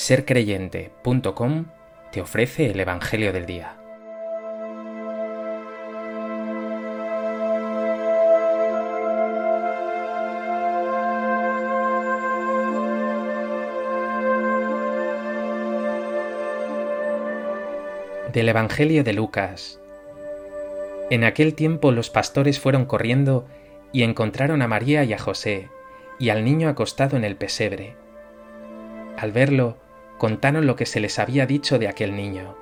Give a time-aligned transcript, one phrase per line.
[0.00, 1.66] sercreyente.com
[2.10, 3.76] te ofrece el Evangelio del Día.
[18.32, 19.80] Del Evangelio de Lucas.
[21.10, 23.46] En aquel tiempo los pastores fueron corriendo
[23.92, 25.68] y encontraron a María y a José,
[26.18, 27.96] y al niño acostado en el pesebre.
[29.18, 29.76] Al verlo,
[30.20, 32.54] contaron lo que se les había dicho de aquel niño.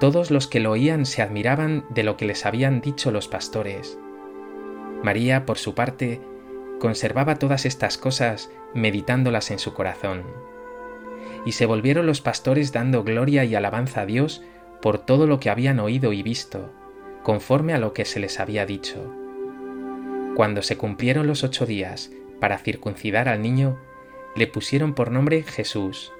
[0.00, 4.00] Todos los que lo oían se admiraban de lo que les habían dicho los pastores.
[5.00, 6.20] María, por su parte,
[6.80, 10.24] conservaba todas estas cosas meditándolas en su corazón.
[11.44, 14.42] Y se volvieron los pastores dando gloria y alabanza a Dios
[14.82, 16.72] por todo lo que habían oído y visto,
[17.22, 19.14] conforme a lo que se les había dicho.
[20.34, 23.78] Cuando se cumplieron los ocho días para circuncidar al niño,
[24.34, 26.12] le pusieron por nombre Jesús,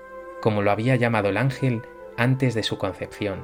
[0.47, 1.83] como lo había llamado el ángel
[2.17, 3.41] antes de su concepción.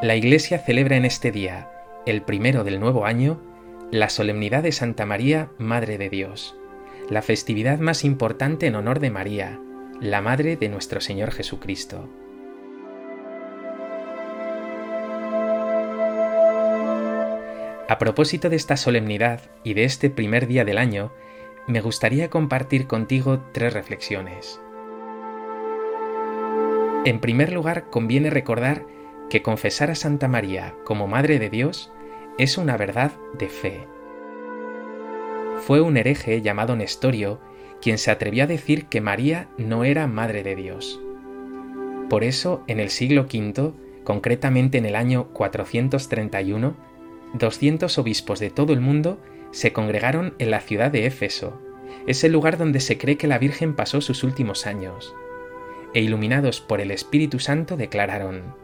[0.00, 1.70] La Iglesia celebra en este día,
[2.06, 3.38] el primero del nuevo año,
[3.90, 6.56] la solemnidad de Santa María, Madre de Dios,
[7.10, 9.60] la festividad más importante en honor de María,
[10.00, 12.08] la Madre de nuestro Señor Jesucristo.
[17.92, 21.12] A propósito de esta solemnidad y de este primer día del año,
[21.66, 24.62] me gustaría compartir contigo tres reflexiones.
[27.04, 28.86] En primer lugar, conviene recordar
[29.28, 31.92] que confesar a Santa María como Madre de Dios
[32.38, 33.86] es una verdad de fe.
[35.58, 37.40] Fue un hereje llamado Nestorio
[37.82, 40.98] quien se atrevió a decir que María no era Madre de Dios.
[42.08, 46.90] Por eso, en el siglo V, concretamente en el año 431,
[47.34, 49.18] 200 obispos de todo el mundo
[49.50, 51.60] se congregaron en la ciudad de Éfeso,
[52.06, 55.14] ese lugar donde se cree que la Virgen pasó sus últimos años,
[55.94, 58.54] e iluminados por el Espíritu Santo declararon,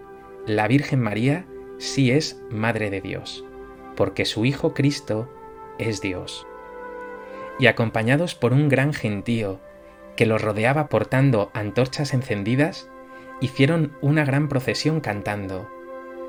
[0.47, 1.47] la Virgen María
[1.79, 3.45] sí es Madre de Dios,
[3.97, 5.31] porque su Hijo Cristo
[5.79, 6.47] es Dios
[7.59, 9.61] y acompañados por un gran gentío
[10.17, 12.89] que los rodeaba portando antorchas encendidas,
[13.41, 15.69] hicieron una gran procesión cantando,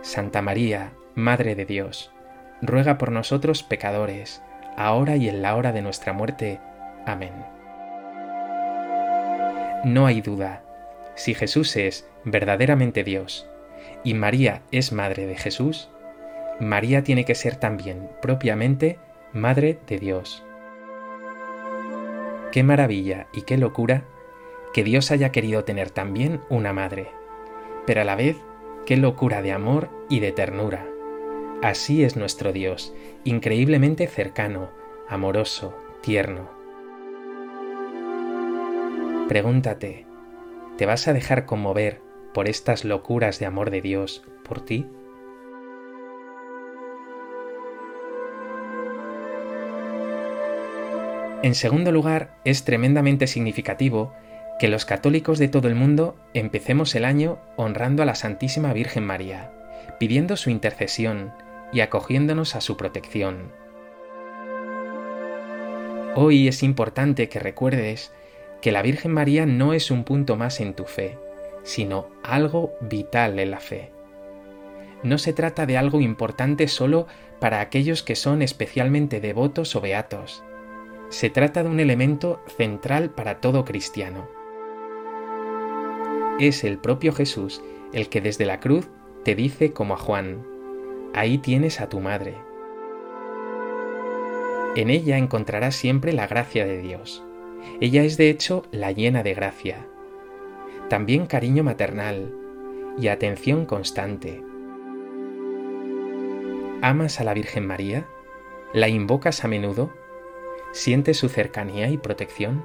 [0.02, 2.12] Santa María, Madre de Dios,
[2.62, 4.42] ruega por nosotros pecadores,
[4.78, 6.60] ahora y en la hora de nuestra muerte.
[7.06, 7.34] Amén.
[9.84, 10.62] No hay duda,
[11.16, 13.48] si Jesús es verdaderamente Dios
[14.04, 15.90] y María es Madre de Jesús,
[16.60, 19.00] María tiene que ser también propiamente
[19.32, 20.44] Madre de Dios.
[22.52, 24.04] Qué maravilla y qué locura
[24.74, 27.12] que Dios haya querido tener también una madre,
[27.86, 28.38] pero a la vez
[28.86, 30.86] qué locura de amor y de ternura.
[31.62, 32.94] Así es nuestro Dios,
[33.26, 34.70] increíblemente cercano,
[35.10, 36.50] amoroso, tierno.
[39.28, 40.06] Pregúntate,
[40.78, 42.00] ¿te vas a dejar conmover
[42.34, 44.88] por estas locuras de amor de Dios por ti?
[51.44, 54.14] En segundo lugar, es tremendamente significativo
[54.60, 59.06] que los católicos de todo el mundo empecemos el año honrando a la Santísima Virgen
[59.06, 59.52] María,
[60.00, 61.34] pidiendo su intercesión
[61.72, 63.52] y acogiéndonos a su protección.
[66.16, 68.12] Hoy es importante que recuerdes
[68.62, 71.18] que la Virgen María no es un punto más en tu fe,
[71.64, 73.92] sino algo vital en la fe.
[75.04, 77.08] No se trata de algo importante solo
[77.40, 80.44] para aquellos que son especialmente devotos o beatos,
[81.10, 84.28] se trata de un elemento central para todo cristiano.
[86.40, 87.62] Es el propio Jesús
[87.94, 88.88] el que desde la cruz
[89.24, 90.46] te dice como a Juan,
[91.14, 92.38] ahí tienes a tu madre.
[94.76, 97.24] En ella encontrarás siempre la gracia de Dios.
[97.82, 99.88] Ella es de hecho la llena de gracia.
[100.90, 102.34] También cariño maternal
[102.98, 104.42] y atención constante.
[106.82, 108.08] ¿Amas a la Virgen María?
[108.74, 109.92] ¿La invocas a menudo?
[110.72, 112.64] ¿Sientes su cercanía y protección?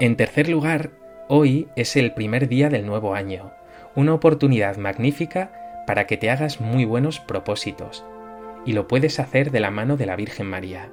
[0.00, 0.90] En tercer lugar,
[1.28, 3.52] hoy es el primer día del nuevo año,
[3.96, 8.04] una oportunidad magnífica para que te hagas muy buenos propósitos,
[8.64, 10.90] y lo puedes hacer de la mano de la Virgen María.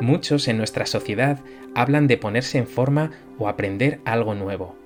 [0.00, 1.38] Muchos en nuestra sociedad
[1.74, 4.76] hablan de ponerse en forma o aprender algo nuevo,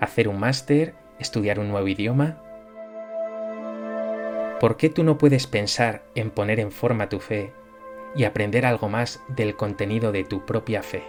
[0.00, 2.38] hacer un máster estudiar un nuevo idioma?
[4.60, 7.52] ¿Por qué tú no puedes pensar en poner en forma tu fe
[8.14, 11.04] y aprender algo más del contenido de tu propia fe.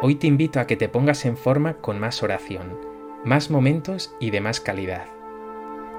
[0.00, 2.76] Hoy te invito a que te pongas en forma con más oración,
[3.24, 5.06] más momentos y de más calidad.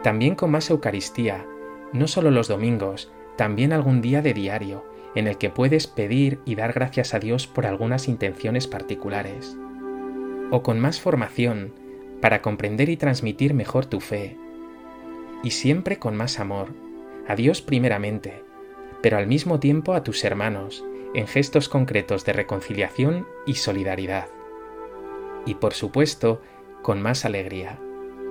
[0.04, 1.46] También con más Eucaristía,
[1.94, 4.86] no solo los domingos, también algún día de diario,
[5.16, 9.56] en el que puedes pedir y dar gracias a Dios por algunas intenciones particulares.
[10.52, 11.74] O con más formación,
[12.20, 14.38] para comprender y transmitir mejor tu fe.
[15.44, 16.70] Y siempre con más amor,
[17.28, 18.44] a Dios primeramente,
[19.04, 24.30] pero al mismo tiempo a tus hermanos, en gestos concretos de reconciliación y solidaridad.
[25.46, 26.42] Y por supuesto,
[26.82, 27.78] con más alegría,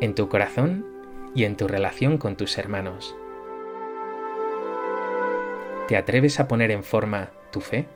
[0.00, 0.86] en tu corazón
[1.34, 3.14] y en tu relación con tus hermanos.
[5.88, 7.86] ¿Te atreves a poner en forma tu fe?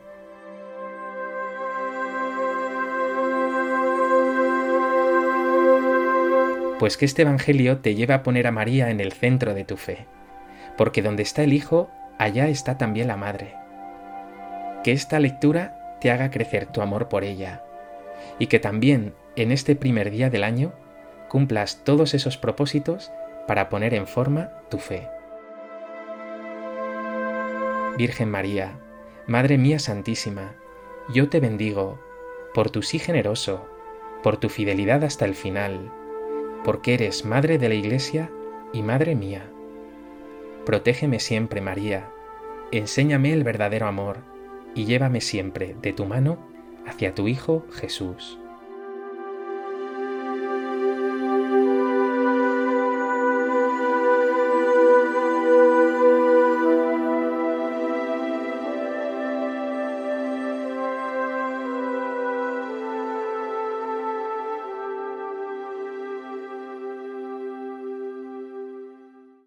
[6.77, 9.77] Pues que este Evangelio te lleve a poner a María en el centro de tu
[9.77, 10.05] fe,
[10.77, 13.53] porque donde está el Hijo, allá está también la Madre.
[14.83, 17.63] Que esta lectura te haga crecer tu amor por ella,
[18.39, 20.73] y que también en este primer día del año
[21.29, 23.11] cumplas todos esos propósitos
[23.47, 25.07] para poner en forma tu fe.
[27.97, 28.79] Virgen María,
[29.25, 30.53] Madre mía Santísima,
[31.13, 31.99] yo te bendigo
[32.53, 33.67] por tu sí generoso,
[34.23, 35.91] por tu fidelidad hasta el final,
[36.63, 38.29] porque eres Madre de la Iglesia
[38.73, 39.49] y Madre mía.
[40.67, 42.09] Protégeme siempre, María,
[42.73, 44.17] enséñame el verdadero amor
[44.75, 46.45] y llévame siempre de tu mano
[46.85, 48.37] hacia tu Hijo Jesús.